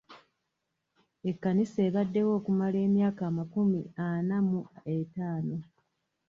Ekkanisa 1.29 1.79
ebaddewo 1.87 2.31
okumala 2.39 2.77
emyaka 2.87 3.21
amakumi 3.29 3.81
ana 4.07 4.37
mu 4.47 4.59
etaano. 4.95 5.57